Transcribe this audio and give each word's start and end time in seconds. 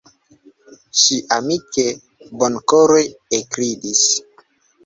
Ŝi 1.01 1.17
amike, 1.37 1.85
bonkore 2.41 3.05
ekridis. 3.41 4.05